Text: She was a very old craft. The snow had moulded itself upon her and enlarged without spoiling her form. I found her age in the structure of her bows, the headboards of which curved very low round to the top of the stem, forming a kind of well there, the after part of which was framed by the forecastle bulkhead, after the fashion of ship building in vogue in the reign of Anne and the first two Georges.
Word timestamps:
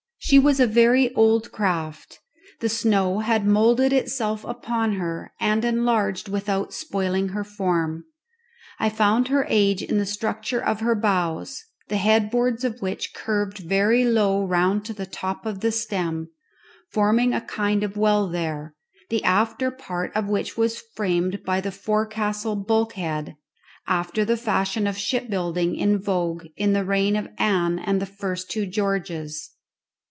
She 0.23 0.37
was 0.39 0.59
a 0.61 0.67
very 0.67 1.13
old 1.15 1.51
craft. 1.51 2.19
The 2.61 2.69
snow 2.69 3.19
had 3.19 3.45
moulded 3.45 3.91
itself 3.91 4.45
upon 4.45 4.93
her 4.93 5.33
and 5.41 5.65
enlarged 5.65 6.29
without 6.29 6.71
spoiling 6.73 7.29
her 7.29 7.43
form. 7.43 8.05
I 8.79 8.87
found 8.89 9.27
her 9.27 9.45
age 9.49 9.81
in 9.81 9.97
the 9.97 10.05
structure 10.05 10.63
of 10.63 10.79
her 10.79 10.95
bows, 10.95 11.65
the 11.89 11.97
headboards 11.97 12.63
of 12.63 12.81
which 12.81 13.13
curved 13.13 13.57
very 13.57 14.05
low 14.05 14.45
round 14.45 14.85
to 14.85 14.93
the 14.93 15.07
top 15.07 15.45
of 15.45 15.59
the 15.59 15.71
stem, 15.71 16.29
forming 16.93 17.33
a 17.33 17.41
kind 17.41 17.83
of 17.83 17.97
well 17.97 18.27
there, 18.29 18.75
the 19.09 19.23
after 19.25 19.69
part 19.69 20.15
of 20.15 20.29
which 20.29 20.55
was 20.55 20.79
framed 20.95 21.43
by 21.43 21.59
the 21.59 21.71
forecastle 21.73 22.55
bulkhead, 22.55 23.35
after 23.85 24.23
the 24.23 24.37
fashion 24.37 24.87
of 24.87 24.97
ship 24.97 25.29
building 25.29 25.75
in 25.75 25.97
vogue 26.01 26.45
in 26.55 26.71
the 26.71 26.85
reign 26.85 27.17
of 27.17 27.27
Anne 27.37 27.79
and 27.79 27.99
the 28.01 28.05
first 28.05 28.49
two 28.49 28.65
Georges. 28.65 29.49